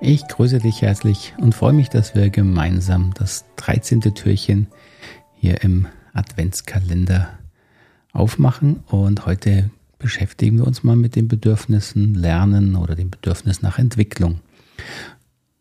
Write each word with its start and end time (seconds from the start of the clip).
Ich 0.00 0.26
grüße 0.26 0.58
dich 0.58 0.82
herzlich 0.82 1.34
und 1.38 1.54
freue 1.54 1.72
mich, 1.72 1.88
dass 1.88 2.14
wir 2.14 2.28
gemeinsam 2.28 3.12
das 3.14 3.44
13. 3.56 4.00
Türchen 4.00 4.66
hier 5.34 5.62
im 5.62 5.86
Adventskalender 6.12 7.28
aufmachen. 8.12 8.82
Und 8.86 9.24
heute 9.24 9.70
beschäftigen 9.98 10.58
wir 10.58 10.66
uns 10.66 10.82
mal 10.82 10.96
mit 10.96 11.16
den 11.16 11.28
Bedürfnissen 11.28 12.14
Lernen 12.14 12.76
oder 12.76 12.94
dem 12.94 13.10
Bedürfnis 13.10 13.62
nach 13.62 13.78
Entwicklung. 13.78 14.40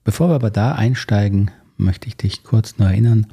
Bevor 0.03 0.29
wir 0.29 0.35
aber 0.35 0.49
da 0.49 0.73
einsteigen, 0.73 1.51
möchte 1.77 2.07
ich 2.07 2.17
dich 2.17 2.43
kurz 2.43 2.77
nur 2.77 2.89
erinnern, 2.89 3.27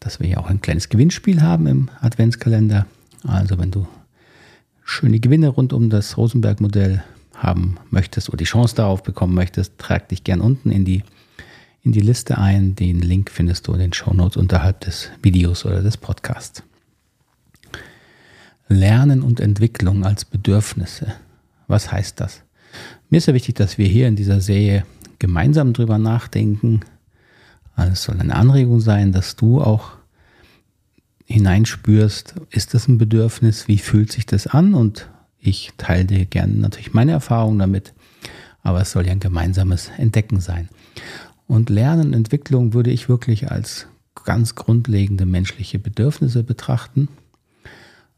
dass 0.00 0.20
wir 0.20 0.28
ja 0.28 0.38
auch 0.38 0.50
ein 0.50 0.60
kleines 0.60 0.88
Gewinnspiel 0.88 1.42
haben 1.42 1.66
im 1.66 1.88
Adventskalender. 2.00 2.86
Also 3.26 3.58
wenn 3.58 3.70
du 3.70 3.86
schöne 4.84 5.20
Gewinne 5.20 5.48
rund 5.48 5.72
um 5.72 5.88
das 5.88 6.16
Rosenberg-Modell 6.18 7.02
haben 7.44 7.76
möchtest 7.90 8.28
oder 8.28 8.38
die 8.38 8.44
Chance 8.44 8.74
darauf 8.74 9.02
bekommen 9.02 9.34
möchtest, 9.34 9.78
trag 9.78 10.08
dich 10.08 10.24
gern 10.24 10.40
unten 10.40 10.70
in 10.70 10.84
die, 10.84 11.02
in 11.82 11.92
die 11.92 12.00
Liste 12.00 12.38
ein. 12.38 12.74
Den 12.74 13.00
Link 13.00 13.30
findest 13.30 13.66
du 13.66 13.72
in 13.74 13.78
den 13.78 13.92
Shownotes 13.92 14.36
unterhalb 14.36 14.80
des 14.80 15.10
Videos 15.22 15.64
oder 15.64 15.82
des 15.82 15.96
Podcasts. 15.96 16.62
Lernen 18.68 19.22
und 19.22 19.40
Entwicklung 19.40 20.04
als 20.04 20.24
Bedürfnisse. 20.24 21.14
Was 21.66 21.92
heißt 21.92 22.20
das? 22.20 22.42
Mir 23.10 23.18
ist 23.18 23.26
ja 23.26 23.34
wichtig, 23.34 23.54
dass 23.54 23.78
wir 23.78 23.86
hier 23.86 24.08
in 24.08 24.16
dieser 24.16 24.40
Serie 24.40 24.84
gemeinsam 25.18 25.72
drüber 25.72 25.98
nachdenken. 25.98 26.80
Also 27.76 27.92
es 27.92 28.02
soll 28.02 28.18
eine 28.18 28.34
Anregung 28.34 28.80
sein, 28.80 29.12
dass 29.12 29.36
du 29.36 29.60
auch 29.60 29.92
hineinspürst, 31.26 32.34
ist 32.50 32.74
das 32.74 32.88
ein 32.88 32.98
Bedürfnis, 32.98 33.68
wie 33.68 33.78
fühlt 33.78 34.12
sich 34.12 34.26
das 34.26 34.46
an 34.46 34.74
und 34.74 35.08
ich 35.44 35.72
teile 35.76 36.06
dir 36.06 36.24
gerne 36.24 36.54
natürlich 36.54 36.94
meine 36.94 37.12
Erfahrungen 37.12 37.58
damit, 37.58 37.92
aber 38.62 38.80
es 38.80 38.92
soll 38.92 39.06
ja 39.06 39.12
ein 39.12 39.20
gemeinsames 39.20 39.90
Entdecken 39.98 40.40
sein. 40.40 40.68
Und 41.46 41.68
Lernen, 41.68 42.14
Entwicklung 42.14 42.72
würde 42.72 42.90
ich 42.90 43.08
wirklich 43.08 43.50
als 43.50 43.86
ganz 44.24 44.54
grundlegende 44.54 45.26
menschliche 45.26 45.78
Bedürfnisse 45.78 46.42
betrachten, 46.42 47.08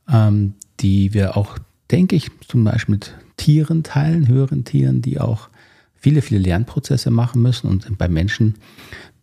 ähm, 0.08 0.54
die 0.78 1.12
wir 1.14 1.36
auch, 1.36 1.58
denke 1.90 2.14
ich, 2.14 2.30
zum 2.46 2.62
Beispiel 2.62 2.94
mit 2.94 3.14
Tieren 3.36 3.82
teilen, 3.82 4.28
höheren 4.28 4.64
Tieren, 4.64 5.02
die 5.02 5.20
auch 5.20 5.48
viele, 5.94 6.22
viele 6.22 6.40
Lernprozesse 6.40 7.10
machen 7.10 7.42
müssen. 7.42 7.68
Und 7.68 7.98
bei 7.98 8.08
Menschen 8.08 8.54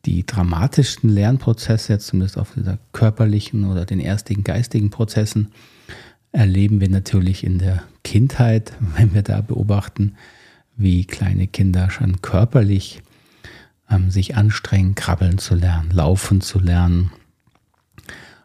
die 0.05 0.25
dramatischsten 0.25 1.09
Lernprozesse, 1.09 1.93
jetzt 1.93 2.07
zumindest 2.07 2.37
auf 2.37 2.53
dieser 2.55 2.79
körperlichen 2.91 3.63
oder 3.71 3.85
den 3.85 4.01
erstigen 4.01 4.43
geistigen 4.43 4.89
Prozessen, 4.89 5.53
erleben 6.33 6.81
wir 6.81 6.89
natürlich 6.89 7.45
in 7.45 7.59
der 7.59 7.83
Kindheit, 8.03 8.73
wenn 8.97 9.13
wir 9.13 9.21
da 9.21 9.39
beobachten, 9.39 10.15
wie 10.75 11.05
kleine 11.05 11.47
Kinder 11.47 11.89
schon 11.89 12.21
körperlich 12.21 13.01
ähm, 13.89 14.11
sich 14.11 14.35
anstrengen, 14.35 14.95
krabbeln 14.95 15.37
zu 15.37 15.55
lernen, 15.55 15.91
laufen 15.91 16.41
zu 16.41 16.59
lernen. 16.59 17.11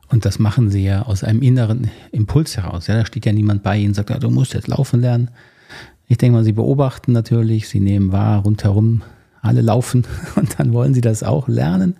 Und 0.08 0.24
das 0.24 0.38
machen 0.38 0.70
sie 0.70 0.84
ja 0.84 1.02
aus 1.02 1.24
einem 1.24 1.42
inneren 1.42 1.90
Impuls 2.12 2.56
heraus. 2.56 2.86
Ja, 2.86 2.94
da 2.94 3.04
steht 3.04 3.26
ja 3.26 3.32
niemand 3.32 3.62
bei 3.62 3.76
ihnen 3.76 3.88
und 3.88 3.94
sagt, 3.94 4.10
ja, 4.10 4.18
du 4.18 4.30
musst 4.30 4.54
jetzt 4.54 4.68
laufen 4.68 5.00
lernen. 5.00 5.30
Ich 6.06 6.16
denke 6.16 6.36
mal, 6.36 6.44
sie 6.44 6.52
beobachten 6.52 7.12
natürlich, 7.12 7.68
sie 7.68 7.80
nehmen 7.80 8.12
wahr, 8.12 8.40
rundherum 8.40 9.02
alle 9.40 9.60
laufen 9.60 10.06
und 10.36 10.58
dann 10.58 10.72
wollen 10.72 10.94
sie 10.94 11.00
das 11.00 11.22
auch 11.22 11.48
lernen. 11.48 11.96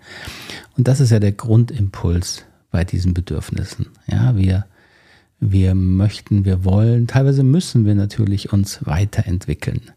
Und 0.77 0.87
das 0.87 0.99
ist 0.99 1.11
ja 1.11 1.19
der 1.19 1.31
Grundimpuls 1.31 2.45
bei 2.71 2.83
diesen 2.83 3.13
Bedürfnissen. 3.13 3.87
Ja, 4.07 4.35
wir 4.35 4.65
wir 5.39 5.75
möchten, 5.75 6.45
wir 6.45 6.65
wollen, 6.65 7.07
teilweise 7.07 7.43
müssen 7.43 7.85
wir 7.85 7.95
natürlich 7.95 8.51
uns 8.51 8.85
weiterentwickeln. 8.85 9.91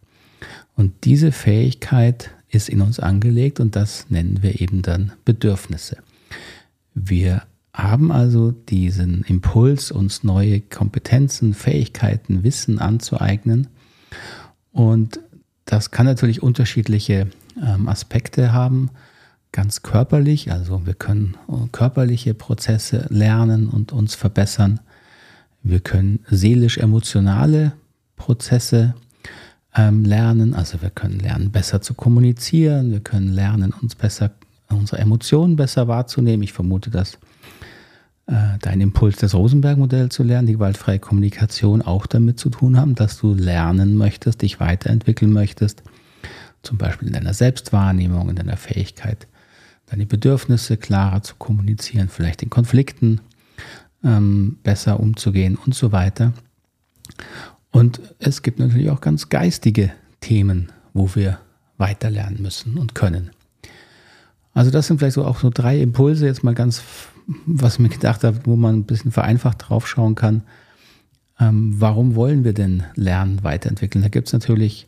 Und 0.76 0.92
diese 1.04 1.32
Fähigkeit 1.32 2.30
ist 2.48 2.68
in 2.68 2.80
uns 2.80 3.00
angelegt 3.00 3.60
und 3.60 3.76
das 3.76 4.06
nennen 4.08 4.42
wir 4.42 4.60
eben 4.60 4.82
dann 4.82 5.12
Bedürfnisse. 5.24 5.98
Wir 6.94 7.42
haben 7.74 8.12
also 8.12 8.50
diesen 8.50 9.22
Impuls, 9.22 9.90
uns 9.90 10.24
neue 10.24 10.60
Kompetenzen, 10.60 11.54
Fähigkeiten, 11.54 12.44
Wissen 12.44 12.78
anzueignen. 12.78 13.68
Und 14.72 15.20
das 15.64 15.90
kann 15.90 16.06
natürlich 16.06 16.42
unterschiedliche 16.42 17.28
ähm, 17.60 17.88
Aspekte 17.88 18.52
haben. 18.52 18.90
Ganz 19.52 19.82
körperlich, 19.82 20.50
also 20.50 20.86
wir 20.86 20.94
können 20.94 21.36
körperliche 21.72 22.32
Prozesse 22.32 23.06
lernen 23.10 23.68
und 23.68 23.92
uns 23.92 24.14
verbessern. 24.14 24.80
Wir 25.62 25.80
können 25.80 26.20
seelisch-emotionale 26.28 27.72
Prozesse 28.16 28.94
ähm, 29.74 30.04
lernen. 30.04 30.54
Also 30.54 30.82
wir 30.82 30.90
können 30.90 31.18
lernen, 31.18 31.50
besser 31.50 31.80
zu 31.80 31.94
kommunizieren. 31.94 32.90
Wir 32.90 33.00
können 33.00 33.28
lernen, 33.28 33.72
uns 33.72 33.94
besser, 33.94 34.32
unsere 34.68 35.00
Emotionen 35.00 35.56
besser 35.56 35.88
wahrzunehmen. 35.88 36.42
Ich 36.42 36.52
vermute, 36.52 36.90
dass 36.90 37.18
äh, 38.26 38.58
dein 38.60 38.80
Impuls, 38.80 39.16
das 39.16 39.34
Rosenberg-Modell 39.34 40.08
zu 40.08 40.22
lernen, 40.22 40.46
die 40.46 40.54
gewaltfreie 40.54 40.98
Kommunikation 40.98 41.82
auch 41.82 42.06
damit 42.06 42.38
zu 42.38 42.50
tun 42.50 42.76
haben, 42.76 42.94
dass 42.94 43.18
du 43.18 43.34
lernen 43.34 43.96
möchtest, 43.96 44.42
dich 44.42 44.60
weiterentwickeln 44.60 45.32
möchtest. 45.32 45.82
Zum 46.62 46.78
Beispiel 46.78 47.08
in 47.08 47.14
deiner 47.14 47.34
Selbstwahrnehmung, 47.34 48.30
in 48.30 48.36
deiner 48.36 48.56
Fähigkeit, 48.56 49.26
deine 49.86 50.06
Bedürfnisse 50.06 50.76
klarer 50.76 51.22
zu 51.22 51.34
kommunizieren, 51.36 52.08
vielleicht 52.08 52.42
in 52.42 52.50
Konflikten 52.50 53.20
ähm, 54.04 54.58
besser 54.62 55.00
umzugehen 55.00 55.56
und 55.56 55.74
so 55.74 55.92
weiter. 55.92 56.32
Und 57.70 58.00
es 58.18 58.42
gibt 58.42 58.58
natürlich 58.58 58.90
auch 58.90 59.00
ganz 59.00 59.28
geistige 59.28 59.92
Themen, 60.20 60.70
wo 60.92 61.14
wir 61.14 61.38
weiter 61.78 62.10
lernen 62.10 62.42
müssen 62.42 62.78
und 62.78 62.94
können. 62.94 63.30
Also 64.54 64.70
das 64.70 64.86
sind 64.86 64.98
vielleicht 64.98 65.14
so 65.14 65.24
auch 65.24 65.40
so 65.40 65.50
drei 65.50 65.80
Impulse, 65.80 66.26
jetzt 66.26 66.44
mal 66.44 66.54
ganz, 66.54 66.82
was 67.46 67.74
ich 67.74 67.78
mir 67.80 67.88
gedacht 67.88 68.22
habe, 68.24 68.40
wo 68.44 68.56
man 68.56 68.76
ein 68.76 68.84
bisschen 68.84 69.10
vereinfacht 69.10 69.68
drauf 69.68 69.88
schauen 69.88 70.14
kann. 70.14 70.42
Ähm, 71.40 71.74
warum 71.78 72.14
wollen 72.14 72.44
wir 72.44 72.52
denn 72.52 72.84
lernen, 72.94 73.42
weiterentwickeln? 73.42 74.02
Da 74.02 74.08
gibt 74.08 74.28
es 74.28 74.32
natürlich, 74.32 74.86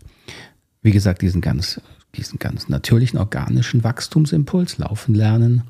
wie 0.83 0.93
gesagt, 0.93 1.23
diesen 1.23 1.41
ganz, 1.41 1.81
diesen 2.15 2.39
ganz 2.39 2.69
natürlichen 2.69 3.19
organischen 3.19 3.83
Wachstumsimpuls, 3.83 4.79
laufen 4.79 5.15
lernen, 5.15 5.63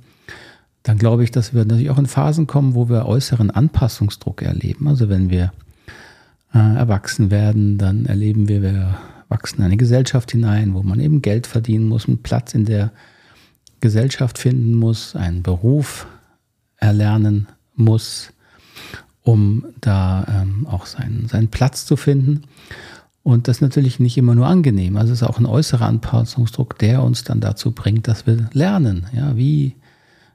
dann 0.84 0.98
glaube 0.98 1.24
ich, 1.24 1.30
dass 1.30 1.54
wir 1.54 1.64
natürlich 1.64 1.90
auch 1.90 1.98
in 1.98 2.06
Phasen 2.06 2.46
kommen, 2.46 2.74
wo 2.74 2.88
wir 2.88 3.06
äußeren 3.06 3.50
Anpassungsdruck 3.50 4.42
erleben. 4.42 4.86
Also 4.86 5.08
wenn 5.08 5.30
wir 5.30 5.52
äh, 6.54 6.58
erwachsen 6.58 7.30
werden, 7.30 7.78
dann 7.78 8.04
erleben 8.06 8.48
wir, 8.48 8.62
wir 8.62 8.98
wachsen 9.28 9.60
in 9.60 9.64
eine 9.64 9.76
Gesellschaft 9.78 10.30
hinein, 10.30 10.74
wo 10.74 10.82
man 10.82 11.00
eben 11.00 11.22
Geld 11.22 11.46
verdienen 11.46 11.88
muss, 11.88 12.06
einen 12.06 12.22
Platz 12.22 12.54
in 12.54 12.66
der 12.66 12.92
Gesellschaft 13.80 14.38
finden 14.38 14.74
muss, 14.74 15.16
einen 15.16 15.42
Beruf 15.42 16.06
erlernen 16.76 17.48
muss, 17.74 18.30
um 19.22 19.64
da 19.80 20.26
ähm, 20.42 20.66
auch 20.66 20.84
seinen, 20.84 21.28
seinen 21.28 21.48
Platz 21.48 21.86
zu 21.86 21.96
finden. 21.96 22.42
Und 23.22 23.48
das 23.48 23.56
ist 23.56 23.62
natürlich 23.62 24.00
nicht 24.00 24.18
immer 24.18 24.34
nur 24.34 24.46
angenehm. 24.46 24.98
Also 24.98 25.14
es 25.14 25.22
ist 25.22 25.26
auch 25.26 25.38
ein 25.38 25.46
äußerer 25.46 25.86
Anpassungsdruck, 25.86 26.78
der 26.78 27.02
uns 27.02 27.24
dann 27.24 27.40
dazu 27.40 27.72
bringt, 27.72 28.06
dass 28.06 28.26
wir 28.26 28.50
lernen. 28.52 29.06
Ja, 29.14 29.34
wie 29.34 29.76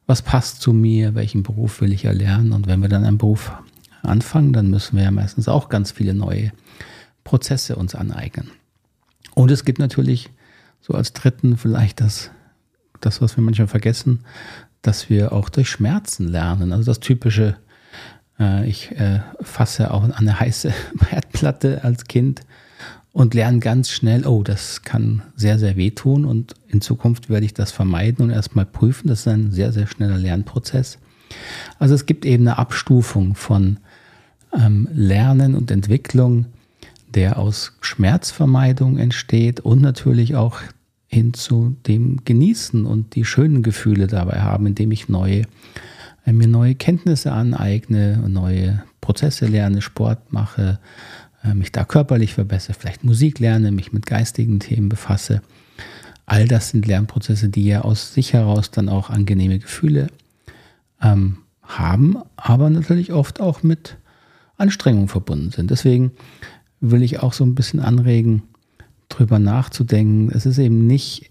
was 0.10 0.24
passt 0.24 0.60
zu 0.60 0.74
mir, 0.74 1.14
welchen 1.14 1.44
Beruf 1.44 1.82
will 1.82 1.94
ich 1.94 2.06
erlernen. 2.06 2.52
Und 2.52 2.66
wenn 2.66 2.82
wir 2.82 2.90
dann 2.90 3.04
einen 3.04 3.20
Beruf 3.20 3.52
anfangen, 4.02 4.54
dann 4.54 4.72
müssen 4.72 4.98
wir 4.98 5.04
ja 5.04 5.12
meistens 5.12 5.48
auch 5.48 5.70
ganz 5.70 5.92
viele 5.92 6.16
neue 6.16 6.52
Prozesse 7.24 7.76
uns 7.76 7.94
aneignen. 7.94 8.50
Und 9.36 9.52
es 9.52 9.66
gibt 9.66 9.78
natürlich 9.78 10.32
so 10.82 10.96
als 10.96 11.14
dritten 11.14 11.58
vielleicht 11.58 12.02
das, 12.02 12.32
das, 13.02 13.22
was 13.22 13.38
wir 13.38 13.44
manchmal 13.44 13.68
vergessen, 13.68 14.22
dass 14.82 15.12
wir 15.12 15.32
auch 15.32 15.48
durch 15.48 15.70
Schmerzen 15.70 16.28
lernen. 16.28 16.74
Also 16.74 16.86
das 16.86 17.02
typische, 17.02 17.58
äh, 18.40 18.68
ich 18.68 18.90
äh, 18.94 19.20
fasse 19.42 19.94
auch 19.94 20.10
eine 20.10 20.40
heiße 20.40 20.74
Herdplatte 21.08 21.84
als 21.84 22.06
Kind 22.06 22.42
und 23.12 23.34
lernen 23.34 23.60
ganz 23.60 23.90
schnell, 23.90 24.26
oh, 24.28 24.44
das 24.44 24.84
kann 24.84 25.24
sehr, 25.36 25.58
sehr 25.58 25.76
wehtun 25.76 26.26
und 26.26 26.54
in 26.68 26.82
Zukunft 26.82 27.30
werde 27.30 27.46
ich 27.46 27.54
das 27.54 27.72
vermeiden 27.72 28.26
und 28.26 28.30
erstmal 28.30 28.66
prüfen. 28.66 29.08
Das 29.08 29.22
ist 29.22 29.28
ein 29.28 29.52
sehr, 29.52 29.72
sehr 29.72 29.88
schneller 29.88 30.18
Lernprozess. 30.18 31.00
Also 31.80 31.96
es 31.96 32.06
gibt 32.06 32.26
eben 32.26 32.48
eine 32.48 32.58
Abstufung 32.58 33.36
von 33.36 33.78
ähm, 34.54 34.88
Lernen 34.94 35.56
und 35.56 35.72
Entwicklung, 35.72 36.46
der 37.14 37.40
aus 37.40 37.74
Schmerzvermeidung 37.82 38.98
entsteht 38.98 39.60
und 39.60 39.82
natürlich 39.82 40.36
auch 40.36 40.60
hin 41.08 41.34
zu 41.34 41.76
dem 41.88 42.24
Genießen 42.24 42.86
und 42.86 43.16
die 43.16 43.26
schönen 43.26 43.64
Gefühle 43.64 44.06
dabei 44.06 44.42
haben, 44.42 44.68
indem 44.68 44.92
ich 44.92 45.10
neue, 45.10 45.44
äh, 46.26 46.34
mir 46.34 46.48
neue 46.48 46.76
Kenntnisse 46.76 47.32
aneigne, 47.32 48.24
neue 48.28 48.84
Prozesse 49.02 49.48
lerne, 49.48 49.82
Sport 49.82 50.32
mache, 50.32 50.80
mich 51.54 51.72
da 51.72 51.86
körperlich 51.86 52.34
verbessere, 52.34 52.76
vielleicht 52.78 53.04
Musik 53.04 53.40
lerne, 53.40 53.72
mich 53.72 53.94
mit 53.94 54.06
geistigen 54.06 54.60
Themen 54.60 54.90
befasse. 54.90 55.42
All 56.26 56.48
das 56.48 56.70
sind 56.70 56.86
Lernprozesse, 56.86 57.50
die 57.50 57.66
ja 57.66 57.82
aus 57.82 58.14
sich 58.14 58.34
heraus 58.34 58.72
dann 58.72 58.90
auch 58.90 59.10
angenehme 59.10 59.60
Gefühle 59.60 60.08
ähm, 61.02 61.40
haben, 61.64 62.18
aber 62.36 62.70
natürlich 62.70 63.14
oft 63.14 63.40
auch 63.40 63.64
mit 63.64 63.98
Anstrengungen 64.58 65.08
verbunden 65.08 65.52
sind. 65.52 65.72
Deswegen 65.72 66.12
will 66.82 67.02
ich 67.02 67.20
auch 67.20 67.34
so 67.34 67.44
ein 67.44 67.56
bisschen 67.56 67.80
anregen, 67.80 68.44
drüber 69.08 69.40
nachzudenken. 69.40 70.32
Es 70.32 70.46
ist 70.46 70.58
eben 70.58 70.86
nicht 70.86 71.30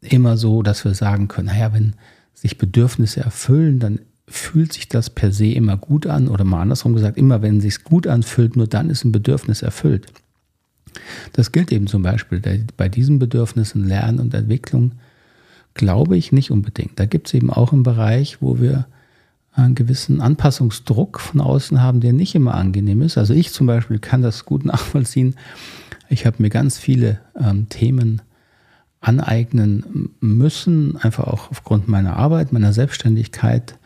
immer 0.00 0.36
so, 0.36 0.62
dass 0.62 0.84
wir 0.84 0.94
sagen 0.94 1.28
können, 1.28 1.48
naja, 1.48 1.72
wenn 1.72 1.94
sich 2.34 2.58
Bedürfnisse 2.58 3.20
erfüllen, 3.20 3.78
dann 3.78 4.00
fühlt 4.28 4.72
sich 4.72 4.88
das 4.88 5.10
per 5.10 5.32
se 5.32 5.46
immer 5.46 5.76
gut 5.76 6.06
an 6.06 6.28
oder 6.28 6.44
mal 6.44 6.62
andersrum 6.62 6.94
gesagt, 6.94 7.16
immer 7.16 7.42
wenn 7.42 7.58
es 7.58 7.62
sich 7.62 7.84
gut 7.84 8.06
anfühlt, 8.06 8.56
nur 8.56 8.66
dann 8.66 8.90
ist 8.90 9.04
ein 9.04 9.12
Bedürfnis 9.12 9.62
erfüllt. 9.62 10.06
Das 11.32 11.52
gilt 11.52 11.72
eben 11.72 11.86
zum 11.86 12.02
Beispiel 12.02 12.40
bei 12.76 12.88
diesen 12.88 13.18
Bedürfnissen 13.18 13.84
Lernen 13.84 14.18
und 14.18 14.34
Entwicklung, 14.34 14.92
glaube 15.74 16.16
ich 16.16 16.32
nicht 16.32 16.50
unbedingt. 16.50 16.98
Da 16.98 17.06
gibt 17.06 17.28
es 17.28 17.34
eben 17.34 17.50
auch 17.50 17.72
einen 17.72 17.82
Bereich, 17.82 18.40
wo 18.40 18.58
wir 18.58 18.86
einen 19.52 19.74
gewissen 19.74 20.20
Anpassungsdruck 20.20 21.20
von 21.20 21.40
außen 21.40 21.80
haben, 21.80 22.00
der 22.00 22.12
nicht 22.12 22.34
immer 22.34 22.54
angenehm 22.54 23.02
ist. 23.02 23.18
Also 23.18 23.32
ich 23.32 23.52
zum 23.52 23.66
Beispiel 23.66 23.98
kann 23.98 24.22
das 24.22 24.44
gut 24.44 24.64
nachvollziehen. 24.64 25.34
Ich 26.08 26.26
habe 26.26 26.36
mir 26.40 26.50
ganz 26.50 26.78
viele 26.78 27.20
ähm, 27.38 27.68
Themen 27.68 28.22
aneignen 29.00 30.10
müssen, 30.20 30.96
einfach 30.96 31.24
auch 31.24 31.50
aufgrund 31.50 31.88
meiner 31.88 32.16
Arbeit, 32.16 32.52
meiner 32.52 32.72
Selbstständigkeit, 32.72 33.78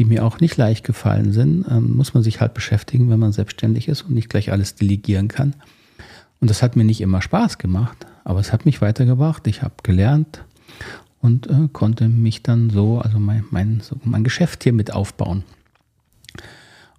die 0.00 0.06
mir 0.06 0.24
auch 0.24 0.40
nicht 0.40 0.56
leicht 0.56 0.82
gefallen 0.86 1.30
sind, 1.30 1.66
ähm, 1.70 1.94
muss 1.94 2.14
man 2.14 2.22
sich 2.22 2.40
halt 2.40 2.54
beschäftigen, 2.54 3.10
wenn 3.10 3.18
man 3.18 3.32
selbstständig 3.32 3.86
ist 3.86 4.00
und 4.00 4.14
nicht 4.14 4.30
gleich 4.30 4.50
alles 4.50 4.74
delegieren 4.74 5.28
kann. 5.28 5.54
Und 6.40 6.48
das 6.48 6.62
hat 6.62 6.74
mir 6.74 6.84
nicht 6.84 7.02
immer 7.02 7.20
Spaß 7.20 7.58
gemacht, 7.58 8.06
aber 8.24 8.40
es 8.40 8.50
hat 8.50 8.64
mich 8.64 8.80
weitergebracht. 8.80 9.46
Ich 9.46 9.60
habe 9.60 9.74
gelernt 9.82 10.42
und 11.20 11.48
äh, 11.48 11.68
konnte 11.70 12.08
mich 12.08 12.42
dann 12.42 12.70
so, 12.70 12.98
also 12.98 13.18
mein, 13.18 13.44
mein, 13.50 13.80
so 13.82 13.94
mein 14.02 14.24
Geschäft 14.24 14.62
hier 14.62 14.72
mit 14.72 14.90
aufbauen. 14.90 15.44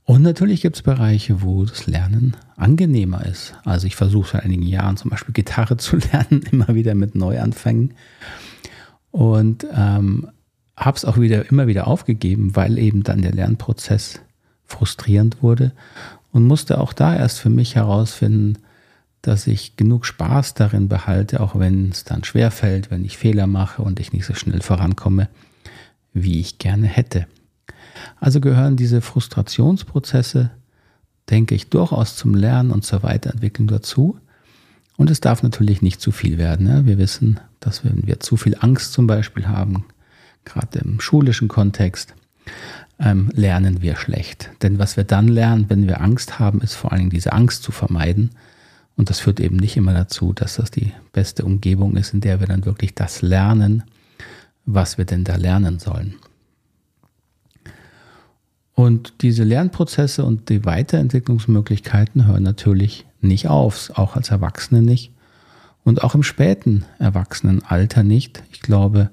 Und 0.06 0.22
natürlich 0.22 0.62
gibt 0.62 0.76
es 0.76 0.84
Bereiche, 0.84 1.42
wo 1.42 1.66
das 1.66 1.88
Lernen 1.88 2.38
angenehmer 2.56 3.26
ist. 3.26 3.56
Also 3.66 3.88
ich 3.88 3.96
versuche 3.96 4.34
seit 4.34 4.46
einigen 4.46 4.68
Jahren 4.68 4.96
zum 4.96 5.10
Beispiel 5.10 5.34
Gitarre 5.34 5.78
zu 5.78 5.96
lernen, 5.96 6.44
immer 6.52 6.76
wieder 6.76 6.94
mit 6.94 7.16
Neuanfängen. 7.16 7.96
Und 9.10 9.66
ähm, 9.76 10.28
habe 10.82 10.98
es 10.98 11.06
auch 11.06 11.18
wieder 11.18 11.50
immer 11.50 11.68
wieder 11.68 11.88
aufgegeben, 11.88 12.56
weil 12.56 12.80
eben 12.80 13.04
dann 13.04 13.22
der 13.22 13.34
Lernprozess 13.34 14.20
frustrierend 14.66 15.44
wurde 15.44 15.72
und 16.32 16.48
musste 16.48 16.80
auch 16.80 16.92
da 16.92 17.16
erst 17.16 17.40
für 17.40 17.50
mich 17.50 17.76
herausfinden, 17.76 18.58
dass 19.22 19.46
ich 19.46 19.78
genug 19.78 20.08
Spaß 20.08 20.56
darin 20.56 20.88
behalte, 20.88 21.40
auch 21.42 21.58
wenn 21.60 21.90
es 21.90 22.04
dann 22.04 22.24
schwer 22.24 22.50
fällt, 22.50 22.90
wenn 22.90 23.06
ich 23.06 23.18
Fehler 23.18 23.46
mache 23.46 23.84
und 23.84 24.00
ich 24.00 24.12
nicht 24.12 24.26
so 24.26 24.34
schnell 24.34 24.62
vorankomme, 24.62 25.30
wie 26.14 26.40
ich 26.40 26.58
gerne 26.58 26.88
hätte. 26.88 27.28
Also 28.20 28.42
gehören 28.42 28.76
diese 28.76 29.02
Frustrationsprozesse, 29.02 30.50
denke 31.30 31.54
ich, 31.54 31.70
durchaus 31.70 32.16
zum 32.16 32.34
Lernen 32.34 32.72
und 32.72 32.84
zur 32.84 33.04
Weiterentwicklung 33.04 33.68
dazu. 33.68 34.18
Und 34.98 35.12
es 35.12 35.22
darf 35.22 35.44
natürlich 35.44 35.84
nicht 35.84 36.02
zu 36.02 36.12
viel 36.12 36.40
werden. 36.40 36.88
Wir 36.88 36.98
wissen, 36.98 37.40
dass 37.60 37.86
wenn 37.86 38.08
wir 38.08 38.20
zu 38.20 38.38
viel 38.38 38.58
Angst 38.60 38.94
zum 38.94 39.06
Beispiel 39.06 39.48
haben, 39.48 39.86
gerade 40.46 40.80
im 40.80 41.00
schulischen 41.00 41.48
Kontext, 41.48 42.14
ähm, 43.00 43.30
lernen 43.34 43.82
wir 43.82 43.96
schlecht. 43.96 44.52
Denn 44.62 44.80
was 44.80 44.98
wir 44.98 45.04
dann 45.04 45.28
lernen, 45.28 45.66
wenn 45.70 45.88
wir 45.88 46.02
Angst 46.02 46.40
haben, 46.40 46.62
ist 46.62 46.76
vor 46.76 46.92
allen 46.92 47.00
Dingen 47.00 47.12
diese 47.12 47.34
Angst 47.34 47.64
zu 47.64 47.72
vermeiden 47.72 48.32
und 48.96 49.10
das 49.10 49.20
führt 49.20 49.40
eben 49.40 49.58
nicht 49.58 49.78
immer 49.78 49.94
dazu, 49.94 50.34
dass 50.34 50.56
das 50.56 50.72
die 50.72 50.94
beste 51.12 51.44
Umgebung 51.44 51.96
ist, 51.96 52.14
in 52.14 52.22
der 52.22 52.40
wir 52.40 52.48
dann 52.48 52.66
wirklich 52.66 52.94
das 52.94 53.22
lernen, 53.22 53.84
was 54.66 54.98
wir 54.98 55.06
denn 55.06 55.24
da 55.24 55.38
lernen 55.38 55.80
sollen. 55.80 56.16
Und 58.74 59.14
diese 59.22 59.44
Lernprozesse 59.44 60.24
und 60.24 60.50
die 60.50 60.66
Weiterentwicklungsmöglichkeiten 60.66 62.28
hören 62.28 62.44
natürlich 62.44 63.06
nicht 63.22 63.48
auf, 63.48 63.92
auch 63.96 64.16
als 64.16 64.30
Erwachsene 64.30 64.82
nicht 64.82 65.12
und 65.84 66.04
auch 66.04 66.16
im 66.16 66.24
späten 66.24 66.86
Erwachsenenalter 67.00 68.04
nicht. 68.04 68.44
Ich 68.52 68.62
glaube, 68.62 69.10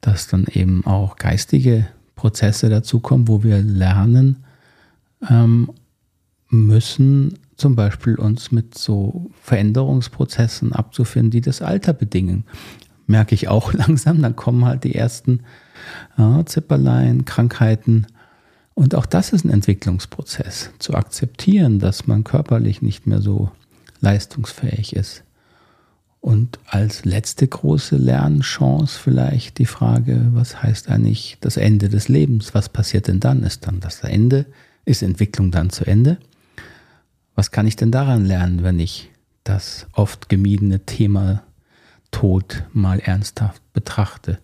dass 0.00 0.28
dann 0.28 0.46
eben 0.50 0.86
auch 0.86 1.16
geistige 1.16 1.86
Prozesse 2.14 2.68
dazukommen, 2.68 3.28
wo 3.28 3.42
wir 3.42 3.62
lernen 3.62 4.44
ähm, 5.28 5.70
müssen, 6.48 7.38
zum 7.56 7.76
Beispiel 7.76 8.16
uns 8.16 8.52
mit 8.52 8.76
so 8.76 9.30
Veränderungsprozessen 9.42 10.72
abzufinden, 10.72 11.30
die 11.30 11.40
das 11.40 11.62
Alter 11.62 11.92
bedingen. 11.92 12.44
Merke 13.06 13.34
ich 13.34 13.48
auch 13.48 13.72
langsam, 13.74 14.22
dann 14.22 14.36
kommen 14.36 14.64
halt 14.64 14.84
die 14.84 14.94
ersten 14.94 15.40
ja, 16.16 16.44
Zipperlein, 16.46 17.24
Krankheiten. 17.24 18.06
Und 18.74 18.94
auch 18.94 19.06
das 19.06 19.32
ist 19.32 19.44
ein 19.44 19.50
Entwicklungsprozess, 19.50 20.70
zu 20.78 20.94
akzeptieren, 20.94 21.78
dass 21.78 22.06
man 22.06 22.24
körperlich 22.24 22.82
nicht 22.82 23.06
mehr 23.06 23.20
so 23.20 23.50
leistungsfähig 24.00 24.96
ist. 24.96 25.22
Und 26.20 26.58
als 26.66 27.04
letzte 27.06 27.48
große 27.48 27.96
Lernchance 27.96 28.98
vielleicht 28.98 29.58
die 29.58 29.66
Frage, 29.66 30.28
was 30.32 30.62
heißt 30.62 30.90
eigentlich 30.90 31.38
das 31.40 31.56
Ende 31.56 31.88
des 31.88 32.08
Lebens? 32.08 32.54
Was 32.54 32.68
passiert 32.68 33.08
denn 33.08 33.20
dann? 33.20 33.42
Ist 33.42 33.66
dann 33.66 33.80
das 33.80 34.02
Ende? 34.02 34.44
Ist 34.84 35.02
Entwicklung 35.02 35.50
dann 35.50 35.70
zu 35.70 35.86
Ende? 35.86 36.18
Was 37.34 37.50
kann 37.50 37.66
ich 37.66 37.76
denn 37.76 37.90
daran 37.90 38.26
lernen, 38.26 38.62
wenn 38.62 38.78
ich 38.78 39.10
das 39.44 39.86
oft 39.92 40.28
gemiedene 40.28 40.80
Thema 40.80 41.42
Tod 42.10 42.64
mal 42.72 42.98
ernsthaft 42.98 43.62
betrachte? 43.72 44.38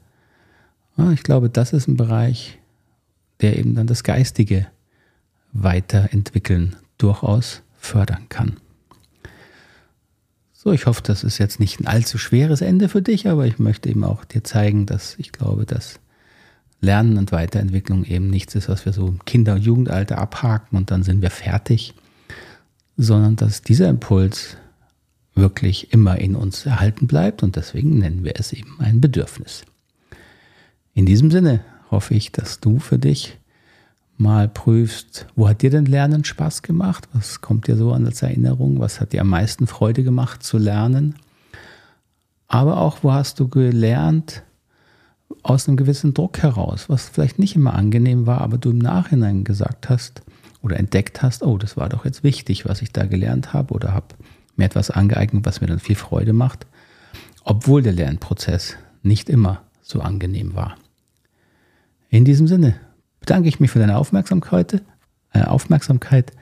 Ich 1.12 1.22
glaube, 1.22 1.50
das 1.50 1.74
ist 1.74 1.88
ein 1.88 1.98
Bereich, 1.98 2.58
der 3.42 3.58
eben 3.58 3.74
dann 3.74 3.86
das 3.86 4.02
Geistige 4.02 4.66
weiterentwickeln 5.52 6.76
durchaus 6.96 7.60
fördern 7.78 8.30
kann. 8.30 8.56
So, 10.66 10.72
ich 10.72 10.86
hoffe, 10.86 11.02
das 11.04 11.22
ist 11.22 11.38
jetzt 11.38 11.60
nicht 11.60 11.78
ein 11.78 11.86
allzu 11.86 12.18
schweres 12.18 12.60
Ende 12.60 12.88
für 12.88 13.00
dich, 13.00 13.28
aber 13.28 13.46
ich 13.46 13.60
möchte 13.60 13.88
eben 13.88 14.02
auch 14.02 14.24
dir 14.24 14.42
zeigen, 14.42 14.84
dass 14.84 15.14
ich 15.16 15.30
glaube, 15.30 15.64
dass 15.64 16.00
Lernen 16.80 17.18
und 17.18 17.30
Weiterentwicklung 17.30 18.02
eben 18.02 18.30
nichts 18.30 18.56
ist, 18.56 18.68
was 18.68 18.84
wir 18.84 18.92
so 18.92 19.06
im 19.06 19.24
Kinder- 19.24 19.54
und 19.54 19.62
Jugendalter 19.62 20.18
abhaken 20.18 20.76
und 20.76 20.90
dann 20.90 21.04
sind 21.04 21.22
wir 21.22 21.30
fertig, 21.30 21.94
sondern 22.96 23.36
dass 23.36 23.62
dieser 23.62 23.88
Impuls 23.88 24.56
wirklich 25.36 25.92
immer 25.92 26.18
in 26.18 26.34
uns 26.34 26.66
erhalten 26.66 27.06
bleibt 27.06 27.44
und 27.44 27.54
deswegen 27.54 28.00
nennen 28.00 28.24
wir 28.24 28.34
es 28.34 28.52
eben 28.52 28.80
ein 28.80 29.00
Bedürfnis. 29.00 29.62
In 30.94 31.06
diesem 31.06 31.30
Sinne 31.30 31.60
hoffe 31.92 32.14
ich, 32.14 32.32
dass 32.32 32.58
du 32.58 32.80
für 32.80 32.98
dich 32.98 33.38
mal 34.18 34.48
prüfst, 34.48 35.26
wo 35.36 35.48
hat 35.48 35.62
dir 35.62 35.70
denn 35.70 35.86
Lernen 35.86 36.24
Spaß 36.24 36.62
gemacht? 36.62 37.08
Was 37.12 37.40
kommt 37.40 37.66
dir 37.66 37.76
so 37.76 37.92
an 37.92 38.06
als 38.06 38.22
Erinnerung? 38.22 38.80
Was 38.80 39.00
hat 39.00 39.12
dir 39.12 39.20
am 39.20 39.28
meisten 39.28 39.66
Freude 39.66 40.02
gemacht 40.02 40.42
zu 40.42 40.58
lernen? 40.58 41.16
Aber 42.48 42.78
auch, 42.80 42.98
wo 43.02 43.12
hast 43.12 43.40
du 43.40 43.48
gelernt 43.48 44.42
aus 45.42 45.66
einem 45.68 45.76
gewissen 45.76 46.14
Druck 46.14 46.38
heraus, 46.38 46.88
was 46.88 47.08
vielleicht 47.08 47.38
nicht 47.38 47.56
immer 47.56 47.74
angenehm 47.74 48.26
war, 48.26 48.40
aber 48.40 48.58
du 48.58 48.70
im 48.70 48.78
Nachhinein 48.78 49.44
gesagt 49.44 49.88
hast, 49.88 50.22
oder 50.66 50.78
entdeckt 50.78 51.22
hast, 51.22 51.44
oh, 51.44 51.58
das 51.58 51.76
war 51.76 51.88
doch 51.88 52.04
jetzt 52.04 52.24
wichtig, 52.24 52.66
was 52.66 52.82
ich 52.82 52.92
da 52.92 53.06
gelernt 53.06 53.52
habe 53.52 53.72
oder 53.72 53.92
habe 53.92 54.16
mir 54.56 54.64
etwas 54.64 54.90
angeeignet, 54.90 55.44
was 55.46 55.60
mir 55.60 55.68
dann 55.68 55.78
viel 55.78 55.94
Freude 55.94 56.32
macht, 56.32 56.66
obwohl 57.44 57.82
der 57.82 57.92
Lernprozess 57.92 58.76
nicht 59.02 59.28
immer 59.28 59.62
so 59.80 60.00
angenehm 60.00 60.54
war. 60.56 60.76
In 62.08 62.24
diesem 62.24 62.48
Sinne 62.48 62.80
bedanke 63.26 63.48
ich 63.48 63.60
mich 63.60 63.70
für 63.72 63.80
deine 63.80 63.98
Aufmerksamkeit, 63.98 64.82
äh, 65.32 65.42
Aufmerksamkeit 65.42 66.32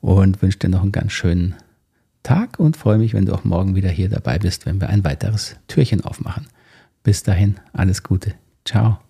und 0.00 0.40
wünsche 0.40 0.58
dir 0.58 0.68
noch 0.68 0.82
einen 0.82 0.92
ganz 0.92 1.12
schönen 1.12 1.56
Tag 2.22 2.58
und 2.58 2.76
freue 2.76 2.98
mich, 2.98 3.14
wenn 3.14 3.26
du 3.26 3.34
auch 3.34 3.44
morgen 3.44 3.74
wieder 3.74 3.90
hier 3.90 4.08
dabei 4.08 4.38
bist, 4.38 4.64
wenn 4.64 4.80
wir 4.80 4.88
ein 4.88 5.04
weiteres 5.04 5.56
Türchen 5.66 6.04
aufmachen. 6.04 6.46
Bis 7.02 7.24
dahin, 7.24 7.56
alles 7.72 8.02
Gute. 8.02 8.34
Ciao. 8.64 9.00